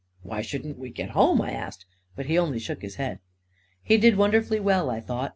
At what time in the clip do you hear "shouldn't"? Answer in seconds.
0.41-0.79